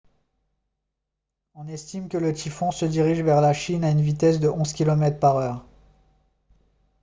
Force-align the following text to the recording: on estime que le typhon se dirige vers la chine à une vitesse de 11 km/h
on 1.53 1.67
estime 1.67 2.09
que 2.09 2.17
le 2.17 2.33
typhon 2.33 2.71
se 2.71 2.85
dirige 2.85 3.21
vers 3.21 3.39
la 3.39 3.53
chine 3.53 3.83
à 3.83 3.91
une 3.91 4.01
vitesse 4.01 4.39
de 4.39 4.47
11 4.49 4.73
km/h 4.73 5.61